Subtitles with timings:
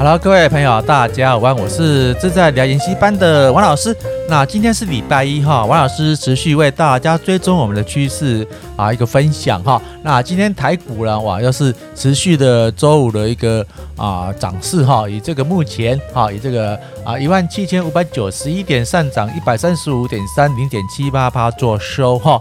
[0.00, 3.94] 好了各位朋友，大家好，我是正在聊研习班的王老师。
[4.30, 8.48] 那今天是礼拜一哈，王老师持续为大家追踪我们的趋势
[8.78, 9.78] 啊，一个分享哈。
[10.02, 13.62] 那今天台股呢，哇，又是持续的周五的一个
[13.94, 22.40] 啊涨势哈，以这个目前哈，以这个啊一万七千五百九十一点上涨一百三十五点三零点七八八做收哈。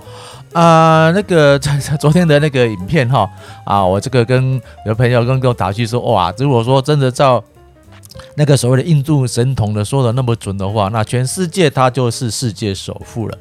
[0.54, 1.60] 啊，那个
[2.00, 3.30] 昨天的那个影片哈，
[3.66, 7.44] 啊，我这个跟有朋友跟跟我打趣说，哇，如果说真的照
[8.36, 13.38] 那个所谓的印度神童的说的那么准的话，那全世界他就是世界首富了。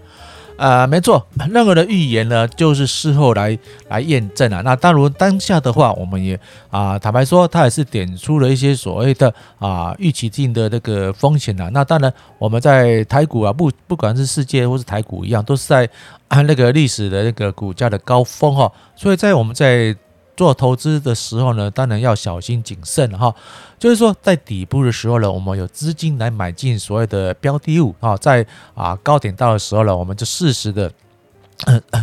[0.57, 3.57] 呃，没错，任何的预言呢，就是事后来
[3.89, 4.61] 来验证啊。
[4.65, 6.37] 那当如当下的话，我们也
[6.69, 11.71] 啊，坦白说，他也是点出了一些所谓的啊预期性的那个风险啊。
[11.73, 15.89] 那当然，我们在台股啊，不不管是世界或是台股一样，都是在
[16.27, 18.69] 按那个历史的那个股价的高峰哈。
[18.97, 19.95] 所以在我们在
[20.39, 23.35] 做投资的时候呢，当然要小心谨慎哈。
[23.77, 30.91] 就是说，在底部的时候呢，我们有资金来买进所谓的标的物啊，在啊高点到的时候呢，我们就适时的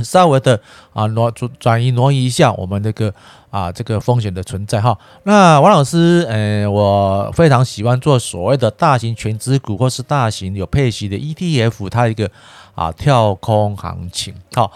[0.03, 0.59] 稍微的
[0.94, 3.14] 啊挪转转移挪移一下我们那个
[3.50, 4.97] 啊这个风险的存在哈。
[5.23, 12.30] 那王老师，嗯，我非常喜欢做所谓的大型全值股或是大型有配息的 ETF，它一个
[12.75, 14.72] 啊跳空行情好。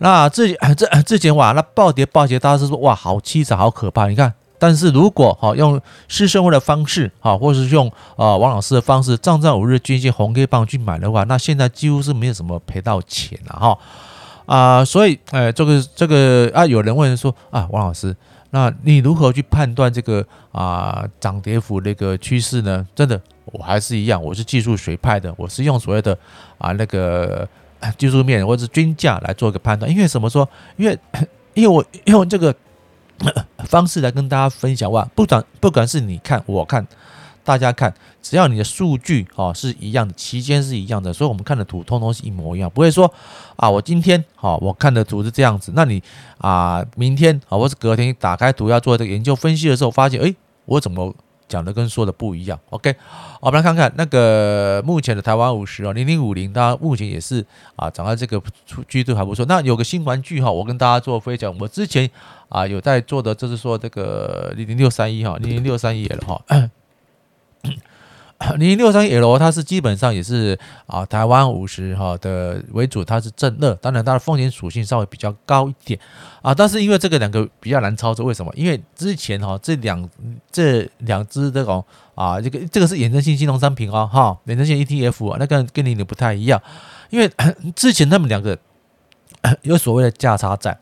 [0.00, 4.06] 那之这之前哇，那暴跌暴跌，大家是说哇，好凄惨，好可怕。
[4.06, 13.78] 你看，但是如果哈用施升辉的方式哈，或是用啊王老师的方式，站在五日均线红 K 棒去买的话，那现在几乎是没有什么赔到钱了哈
[14.48, 14.84] 啊。
[14.84, 18.16] 所以哎，这个这个啊，有人问说啊，王老师，
[18.50, 22.84] 那你如何去判断这个啊涨跌幅那个趋势呢？
[22.96, 26.18] 真的，我还是一样，我是技术学派的，我是用所谓的
[26.58, 27.48] 啊那个。
[27.96, 30.48] 技术面或者是均价来做一个判断，因为什么说？
[30.76, 30.98] 因为
[31.54, 32.52] 因为我用这个
[33.68, 36.84] 方式来跟大家分享哇，不管不管是你看我看
[37.48, 43.10] 大家看，只要你的数据哦是一样的，期间是一样的，所以我们看的图通通是一模一样，不会说
[43.56, 46.02] 啊，我今天好我看的图是这样子，那你
[46.36, 50.34] 啊明天啊或是隔天打开图要做这个研究分析的时候，发现哎
[50.66, 51.14] 我怎么？
[51.48, 52.94] 讲的跟说的不一样，OK，
[53.40, 57.42] 我们来看看那个目前的台湾五十哦，零零五零，它目前也是
[57.74, 58.38] 啊，涨到这个
[58.86, 59.46] 趋势还不错。
[59.46, 62.10] 那有个新玩具哈，我跟大家做分享，我之前
[62.50, 66.38] 啊有在做的，就是说这个零零六三一哈，零零六三一了哈。
[68.56, 75.98] 零零六三 L，它是基本上也是啊，台湾五十哈的为主，它是正热，当然它的风险属性稍微比较高一点
[76.40, 76.54] 啊。
[76.54, 78.52] 但是因为这个两个比较难操作，为什么？
[78.54, 80.08] 因为之前哈这两
[80.52, 86.62] 这两只这种啊，这个这个是衍生性金融商品哦哈，衍生性 ETF，那个跟你的不太一样，
[87.10, 87.28] 因为
[87.74, 88.56] 之前他们两个
[89.62, 90.78] 有所谓的价差在。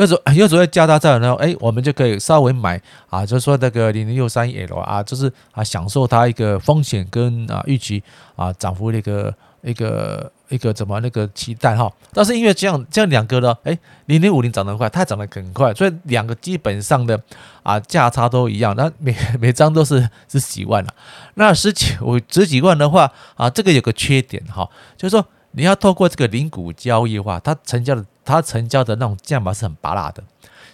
[0.00, 1.34] 有所有所谓加大债呢？
[1.34, 8.02] 哎，我们就可以稍微买啊，就是说那个零零六三 L 啊，就是啊享受它一个风险跟啊预期
[8.36, 11.92] 啊涨幅的一个一个一个怎么那个期待哈。
[12.12, 17.20] 但是因为这样这样两个呢，哎，零零五零涨得快，它涨得很快，所以两个基本上的
[17.62, 20.94] 啊价差都一样，那每 每张都是十几万了。
[21.34, 28.04] 那十几我十几万的话啊，这个有个缺点哈，就是说你要透过这个零股交易的话，它成交的。
[28.24, 30.22] 它成交的那种价码是很拔辣的，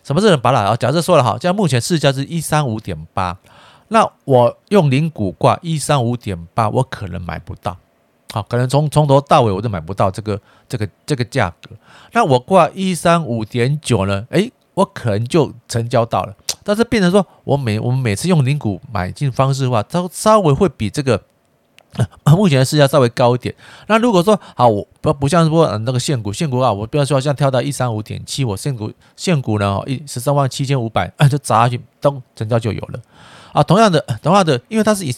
[0.02, 0.76] 什么是很拔辣啊？
[0.76, 3.36] 假设说了哈，现在目前市价是一三五点八，
[3.88, 7.76] 那我用零股挂一三五点八，我可能买不到，
[8.32, 11.74] 好，可能从从头到尾我都买不到这个这个这个价格。
[12.12, 14.26] 那我挂一三五点九呢？
[14.30, 21.22] 诶，我可能就成交到了，但是变成说我每我们每次用零股买进方式的话，它稍微会比这个。
[22.36, 23.54] 目前的市价稍微高一点。
[23.86, 33.00] 那如果说好，我不不像说那个现股，现股啊，我比方说像跳到一三五点七，我现股现股呢，一十三万七千五百， 就砸下去，咚，成交就有了。
[33.52, 35.14] 啊，同样的，同样的，因为它是以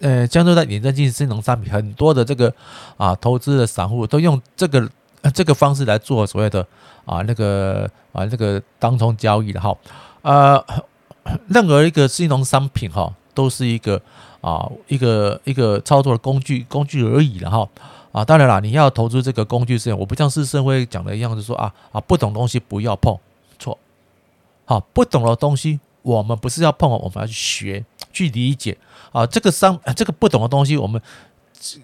[0.00, 2.52] 呃，江浙在衍生性金融商品，很多的这个
[2.96, 4.88] 啊，投资的散户都用这个
[5.34, 6.64] 这个方式来做所谓的
[7.04, 9.76] 啊那个啊这个当冲交易的哈。
[10.22, 10.64] 呃，
[11.48, 14.00] 任何一个金融商品哈，都是一个。
[14.40, 17.68] 啊，一个一个操作的工具工具而已了哈。
[18.12, 23.16] 啊，当然了，你要投资这个工具是，我不像施升辉讲的一样，就说啊啊，不懂东西不要碰，
[23.56, 23.78] 错。
[24.64, 28.76] 好，不懂的东西我们不是要碰，我们要去学去理解。
[29.12, 31.00] 啊，这个商这个不懂的东西，我们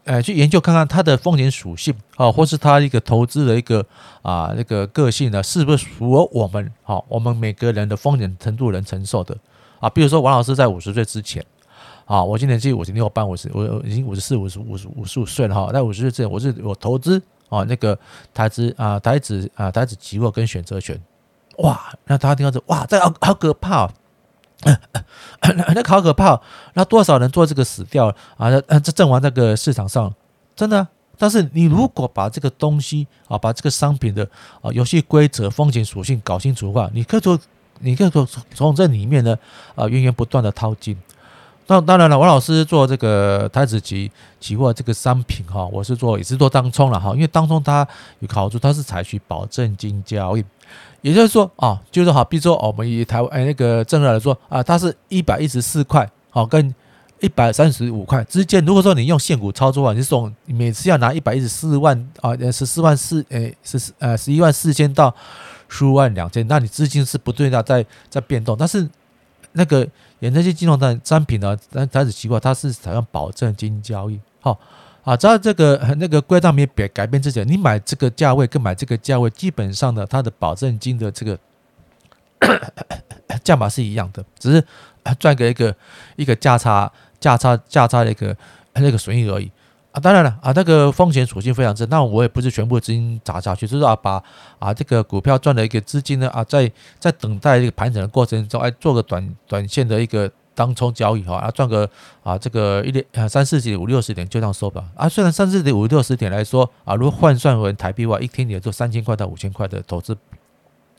[0.02, 3.86] 呃去研究看看它的风险属性啊，或是它一个投资的一个
[4.22, 9.36] 啊那个个性呢，是不是符合我们好我们每个人的风险程度能承受的
[9.78, 9.88] 啊？
[9.88, 11.46] 比如说王老师在五十岁之前。
[12.06, 15.70] 啊，我今年是五十六班，我是我已经五十四、五十五、五十五岁了哈。
[15.72, 17.98] 在五十岁之前，我是我投资啊，那个
[18.32, 20.98] 台资啊，台指啊，台指期货跟选择权，
[21.58, 23.90] 哇，那大家听到这，哇，这好好可怕。
[24.64, 26.40] 那好可怕，
[26.72, 28.06] 那多少人做这个死掉
[28.38, 28.50] 啊？
[28.80, 30.14] 这阵亡那个市场上，
[30.54, 30.86] 真的。
[31.18, 34.26] 但是你如果把这个东西啊，把这个商品的
[34.62, 37.38] 啊游戏规则、风险属性搞清楚的话，你可以说，
[37.80, 39.36] 你可以说从这里面呢
[39.74, 40.96] 啊源源不断的掏金。
[41.68, 47.86] 那当然了，王老师做这个台子期期货这个商品哈，我是做也是做当冲了哈，因为当冲它
[48.20, 50.44] 有个好处，它是采取保证金交易，
[51.02, 56.72] 也就是说啊，就是好，比如说我们以台湾哎那个正来说啊，它是一百一十四块，好跟
[57.20, 65.12] 一百三十五块之间，如果说你用现股操作啊，你总每次要拿一百一十四万啊，十四万四诶十四呃十一万四千到
[65.68, 68.88] 十五万两千，那你资金是不对的，在在变动，但是
[69.56, 69.88] 那个。
[70.20, 74.18] 沿这些金融的商品呢，但它是奇怪，它是采用保证金交易。
[74.40, 74.58] 好
[75.04, 81.38] 啊，只要这个那个规则没变改变之前，你买这个价位跟买这个价位，基本上呢，它的保证金的这个
[83.44, 84.64] 价码是一样的，只是
[85.18, 85.76] 赚个一个
[86.16, 88.34] 一个价差价差价差的一个
[88.72, 89.52] 那个损益而已。
[89.96, 94.22] 啊，当然了啊，那个风险属性非常之，那我也不是全部资金砸下去，就是啊，把
[94.58, 96.70] 啊这个股票赚的一个资金呢啊，在
[97.00, 101.88] 在等待这个盘整的过程中，哎，做个短短线的一个当冲交易哈，啊赚个
[102.22, 104.84] 啊这个一点三四点五六十点就这样收吧。
[104.94, 110.14] 啊，虽然三四点五六十点来说啊，如果换算为台币的话，一天也就三千块到五千块的投资。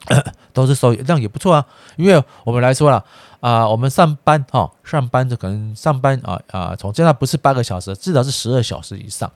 [0.53, 1.65] 都是收益，这样也不错啊。
[1.95, 3.03] 因为我们来说了
[3.39, 9.31] 啊，我们上班哈，上班就可能上班啊啊，从现在不是八个小时，至少是十二小时以上。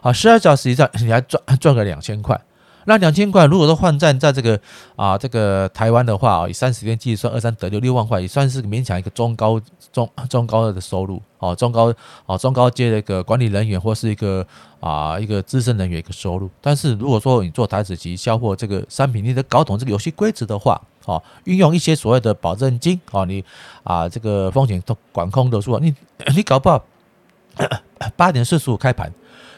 [0.00, 2.40] 好，十二小时以上，你还赚赚个两千块。
[2.86, 4.58] 那两千块，如果说换算在这个
[4.94, 9.60] 啊这个台湾的话啊，以三十天计算，二三得六六万块，也算是勉强一个中高
[9.92, 11.92] 中 中高的收入哦，中高
[12.26, 14.46] 哦中高阶的一个管理人员或是一个
[14.78, 16.48] 啊一个资深人员一个收入。
[16.60, 23.44] 但是如果说你做台指期销货这个商品，你得搞懂这个游戏规则的话，哦，运用一些所谓的保证金，哦，你
[23.82, 25.92] 啊这个风险都管控的时候，你
[26.34, 26.84] 你搞不好
[28.16, 29.12] 八点四十五开盘。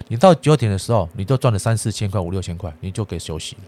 [0.07, 3.63] 你到九点的时候，你就赚了三四千块、五六千块，你就可以休息了。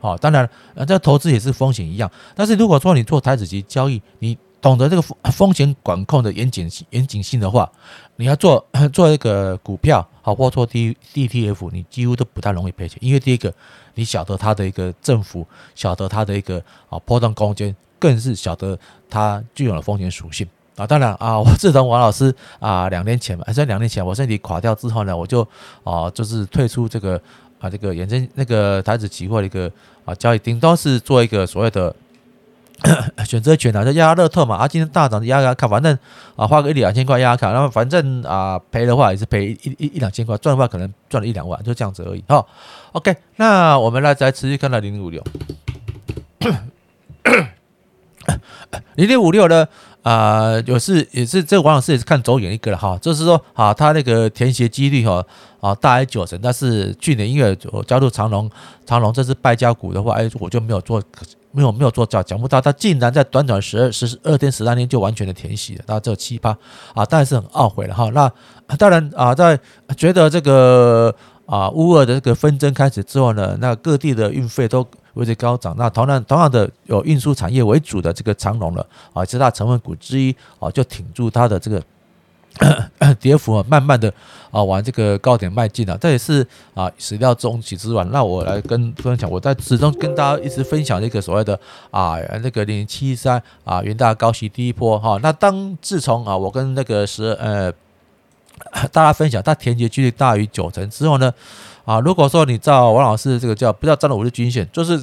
[0.00, 2.10] 好，当然，呃，这投资也是风险一样。
[2.34, 7.70] 但是如果说你做台子期交易，你懂得这个风风险管控的严谨、严谨性的话，
[8.16, 12.98] 你要做做一个股票，好，或做 D DTF，你几乎都不太容易赔钱。
[13.00, 13.52] 因为第一个，
[13.94, 18.78] 你晓得它的一个振幅，晓得它的一个啊波动空间，更是晓得
[19.08, 20.46] 它具有的风险属性。
[20.76, 25.46] 啊，当然啊，我自从王老师啊两年前嘛，还是两年前我身体垮掉之后呢，我就
[25.84, 27.20] 啊就是退出这个
[27.60, 29.70] 啊这个衍生那个台子期货的一个
[30.04, 31.94] 啊交易，顶多是做一个所谓的
[33.24, 34.56] 选择权啊，就压压乐透嘛。
[34.56, 35.96] 啊，今天大涨就压压看，反正
[36.34, 42.24] 啊花个一两千块压压看，然后反正啊赔的话也是赔一一一两千块，赚的话可能赚了一两万，就这样子而已。
[42.26, 42.44] 好
[42.90, 45.22] ，OK，那我们来再持续看到零零五六，
[48.96, 49.68] 零零五六呢？
[50.04, 55.24] 啊，有是也是这个王老师也是看走远一个了哈，就是说啊，他那个填息几率哈
[55.60, 58.50] 啊大于九成，但是去年因为我加入长隆，
[58.84, 61.02] 长隆这是败家股的话，哎，我就没有做，
[61.52, 66.54] 没有没有做讲讲不到，他竟然在短短十二十二天十三天就完全的填息了，那这奇葩
[66.92, 68.10] 啊，当然是很懊悔了哈。
[68.12, 68.30] 那
[68.76, 69.58] 当然啊，在
[69.96, 71.14] 觉得这个
[71.46, 74.86] 啊乌俄的这个纷争开始之后呢，那各地的运费都。
[75.14, 81.82] 位置高涨，那同样同样的有运输产业为主的这个长荣了啊，其他成分股之一啊，就挺住它的这个
[83.18, 84.12] 跌幅啊，慢慢的
[84.50, 85.98] 啊往这个高点迈进了。
[85.98, 88.08] 这也是啊始料中期之晚。
[88.12, 91.58] 那我来跟分享，我在始终跟大家一直分享这个所谓的
[91.90, 95.18] 啊那个零七三啊元大高息第一波哈。
[95.22, 97.72] 那当自从啊我跟那个十呃
[98.92, 101.32] 大家分享，它填息几率大于九成之后呢。
[101.84, 104.98] 啊，如果说你照王老师这个叫不要占了五日均线，就是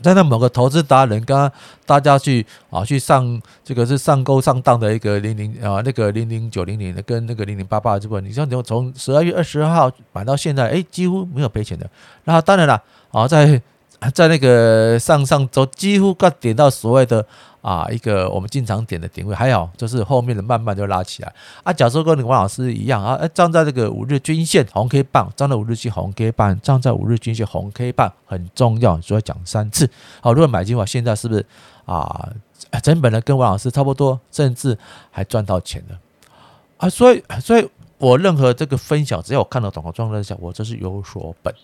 [0.00, 1.50] 在那某个投资达人跟
[1.84, 11.90] 大家去啊去上这个是上钩上当的一个零零啊那个零零九零零的跟那个零零八八的这部分，你像从从十二月二十二号买到现在，哎，几乎没有赔钱的。
[12.22, 12.80] 那当然了，
[13.10, 13.60] 啊在
[14.14, 17.26] 在那个上上周几乎快点到所谓的。
[17.68, 21.30] 啊，一个我们经常点的点位，还有就是后面的慢慢就拉起来
[21.62, 21.70] 啊。
[21.70, 29.90] 假设跟你王老师一样啊，站在这个五日均线红 K 棒，站在五日线红 K 棒，站在五日均线红 K 棒很重要，所以讲三次。
[30.22, 31.44] 好，如果买进的话，现在是不是
[31.84, 32.30] 啊？
[32.82, 34.78] 成本呢跟王老师差不多，甚至
[35.10, 35.98] 还赚到钱了
[36.78, 36.88] 啊？
[36.88, 41.54] 所以，所以我任何这个分享，只要我看到懂的状态下，我这是有所本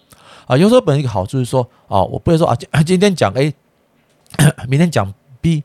[0.47, 0.55] 啊。
[0.55, 3.55] 有所本一个好处是说啊，我不会说啊，今天讲 A，
[4.69, 5.65] 明天讲 B。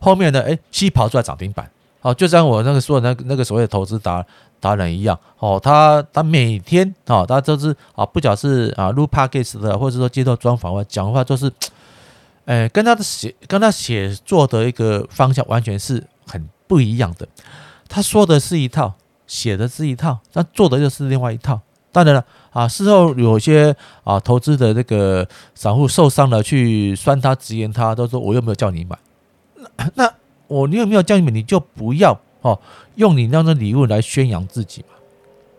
[0.00, 0.40] 后面呢？
[0.42, 1.70] 哎，C 跑出来涨停板，
[2.02, 4.24] 哦，就像我那个说的那个那个所谓的投资达
[4.60, 11.52] 达人一样，哦，他他每天啊，他都是啊，不讲是啊录 podcast 的，或者说接受专访，讲话就是，
[12.44, 17.26] 哎，跟他的写跟他写作的一个方向完全是很不一样的。
[17.88, 18.94] 他说的是一套，
[19.26, 21.60] 写的是一套，但做的又是另外一套。
[21.90, 23.74] 当然了，啊，事后有些
[24.04, 28.96] 啊投资的这个散户受伤了，去酸他、直言他，都说我又没有叫你买。
[29.94, 30.12] 那
[30.46, 31.34] 我你有没有叫你们？
[31.34, 32.58] 你就不要哦，
[32.96, 34.94] 用你那样的礼物来宣扬自己嘛。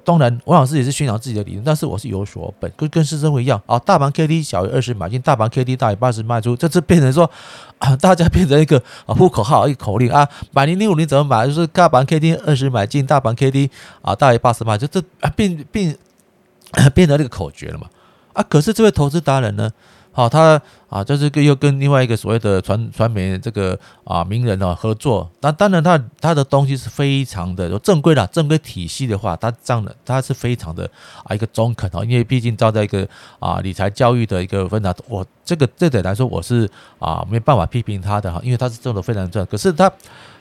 [0.03, 3.77] 当然，王老师也是宣扬自己的理论，但是我是有所本，跟跟师生会一样啊。
[3.77, 7.29] 大盘 K D 小于二十买进，大盘 K D 大于八十卖出，这次变成说
[7.77, 11.45] 啊，大家变成一个啊呼口号，一个口令啊，买零零五零怎么买？
[11.45, 13.69] 就是大盘 K D 二十买进，大盘 K D
[14.01, 15.95] 啊大于八十卖出，这啊变变
[16.95, 17.87] 变成那个口诀了嘛？
[18.33, 19.69] 啊，可是这位投资达人呢？
[20.11, 20.59] 好，他
[20.89, 25.29] 啊，就是跟又跟另外一个所谓的传传媒这个啊名人啊合作。
[25.41, 30.89] 那当然，他他的东西是非常的有正规的正规体系的话，他这样的他是非常的
[31.23, 33.07] 啊一个中肯哦，因为毕竟照在一个
[33.39, 36.69] 啊理财教育的一个分达，我这个这点来说，我是
[36.99, 39.45] 啊没办法批评他的哈，因为他是做的非常正。
[39.45, 39.91] 可是他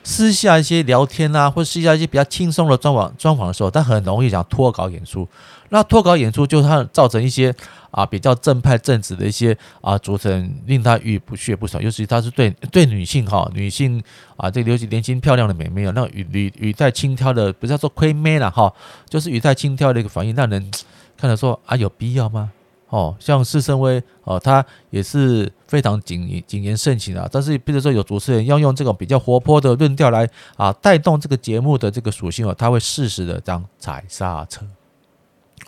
[0.03, 5.27] 私下一些聊天啊，或私下一些比较轻松的专访专访的时候，他很容易讲脱稿演出。
[5.71, 7.53] 那脱稿演出就他造成一些
[7.91, 14.01] 啊比较正派正直的一些啊主持人令他语不屑不爽，尤其他是对对女性哈女性
[14.37, 18.73] 啊这尤其年轻漂亮的美眉啊，那语语语带轻佻的，不是说亏妹了哈，
[19.07, 20.69] 就是语带轻佻的一个反应，让人
[21.17, 22.51] 看了说啊有必要吗？
[22.89, 30.27] 哦，像施升辉哦，他也是非常谨谨言慎行啊，但是比如说有主持人要用这种比较活泼的论调来
[30.57, 34.65] 啊带动这个节目的这个属性哦，他会适时的这样踩刹车。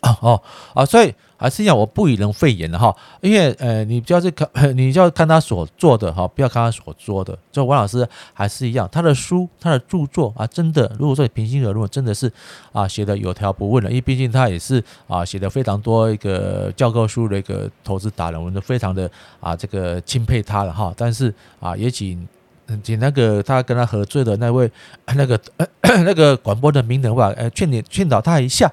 [0.01, 0.41] 哦哦
[0.73, 7.35] 啊，所以还是要我不以人废言的哈，因为呃，你就要去看， 你就要看他所做的哈，不要看他所说的。
[7.51, 12.31] 就王老师还是一样，他的书、他的著作啊，真的，如果说你平心而论，真的是
[12.71, 13.89] 啊，写的有条不紊的。
[13.89, 20.93] 因为毕竟他也是啊，写的非常多一个教科书的一个投资达人，我们都非常的啊，这个钦佩他了哈。
[20.95, 22.27] 但是啊，也请
[22.83, 24.71] 请那个他跟他合作的那位
[25.15, 25.41] 那个
[25.81, 28.71] 那个广播的名人吧，呃，劝你劝导他一下。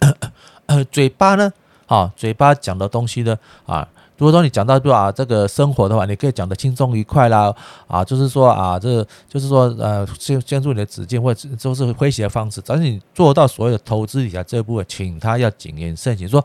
[0.66, 1.52] 呃，嘴巴呢？
[1.86, 3.36] 啊，嘴巴讲的东西呢？
[3.66, 3.86] 啊，
[4.16, 7.54] 如果说你讲到说啊，这个生活的话，你可以讲得轻松愉快啦。
[7.86, 12.62] 啊，就是说啊，这就是说呃，先先入你的指见，或者都是诙谐的方式。
[12.64, 16.44] 但是你做到所有的投资理财这一部分，请他要谨言慎行，说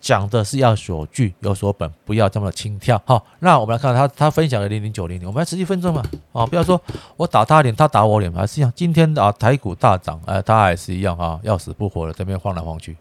[0.00, 2.98] 讲的是要所据有所本，不要这么的轻佻。
[3.04, 6.02] 好，那我们来看他他分享的零零九零零，我们来十几分钟嘛。
[6.32, 6.80] 啊，不要说
[7.16, 8.72] 我打他脸，他打我脸，还是一样。
[8.74, 12.96] 今天啊，台股大涨，呃，他还是一样啊，要死不活的这边晃来晃去。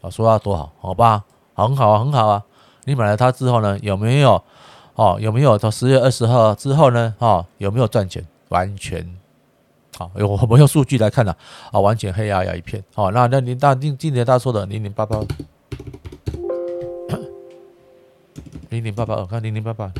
[0.00, 1.24] 啊说他多好，好吧，
[1.54, 2.42] 很好啊，很好啊。
[2.84, 4.42] 你买了它之后呢，有没有？
[4.94, 5.58] 哦，有没有？
[5.58, 7.14] 到十月二十号之后呢？
[7.18, 8.26] 哦，有没有赚钱？
[8.48, 9.16] 完全
[9.98, 11.34] 好，我们用数据来看呢，
[11.72, 12.82] 啊，完全黑压压一片。
[12.94, 15.20] 好，那那您大今今年大家说的零零八八，
[18.70, 19.92] 零零八八，我看零零八八，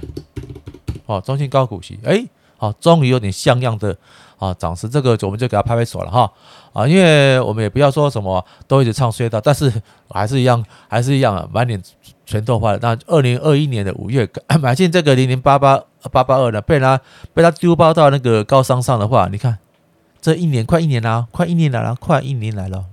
[1.06, 2.26] 哦，中信高股息，哎。
[2.58, 3.94] 好，终于有点像样的
[4.38, 6.30] 啊涨势，这个我们就给他拍拍手了哈
[6.72, 9.72] 啊，因为我们也不要说什么都一直唱衰的，但是
[10.10, 11.82] 还是一样，还是一样满脸
[12.24, 12.78] 拳头花的。
[12.82, 14.28] 那二零二一年的五月
[14.60, 17.00] 买进这个零零八八八八二呢，被他
[17.32, 19.58] 被他丢包到那个高商上的话，你看
[20.20, 22.84] 这一年快一年了，快一年来了，快一年来了。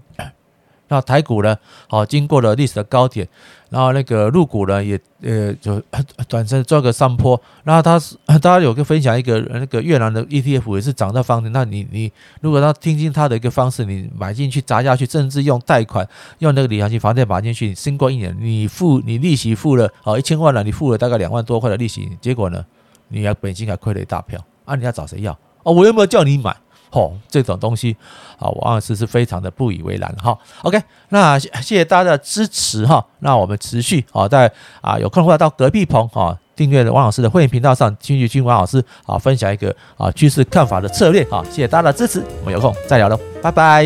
[0.90, 1.58] 那台股呢？
[1.90, 3.28] 好，经过了历史的高点，
[3.74, 5.82] 然后那个入股呢，也呃就
[6.28, 7.42] 短暂做个上坡。
[7.64, 11.50] 然后他是 大家有个分享一个那个越南的 ETF 也是涨到方的。
[11.50, 22.64] 那你你如果他听进他的一个方式，你买进去砸下去，甚至用贷款用那个理财型房贷买进去，经过一年，你付你利息付了好一千万了，你付了大概两万多块的利息，结果呢，
[23.08, 24.76] 你还本金还亏了一大票啊！
[24.76, 25.36] 你要找谁要？
[25.64, 26.56] 哦，我有没有叫你买？
[26.94, 27.96] 哦，这种东西，
[28.38, 30.38] 啊，王老师是非常的不以为然哈。
[30.62, 33.04] OK，那谢谢大家的支持哈。
[33.20, 41.44] 那我们持续啊，在啊有空的话到隔壁棚啊，订阅王老师的会员频道上，继续听王老师啊分享一个啊趋势看法的策略啊。
[41.46, 43.84] 谢谢大家的支持，我们有空再聊喽，拜拜。